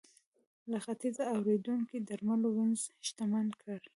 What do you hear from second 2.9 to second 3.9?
شتمن کړ.